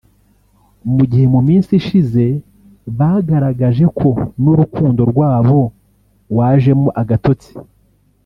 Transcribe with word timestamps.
mu 0.95 1.03
gihe 1.11 1.25
mu 1.33 1.41
minsi 1.49 1.69
ishize 1.81 2.25
bagaragaje 2.97 3.85
ko 3.99 4.09
n’urukundo 4.41 5.01
rwabo 5.11 5.59
wajemo 6.37 6.89
agatotsi 7.01 7.51